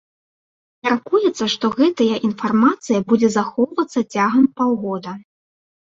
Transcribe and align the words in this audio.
Мяркуецца, 0.85 1.43
што 1.55 1.65
гэтая 1.77 2.15
інфармацыя 2.29 2.99
будзе 3.13 3.29
захоўвацца 3.37 3.99
цягам 4.13 4.45
паўгода. 4.61 5.11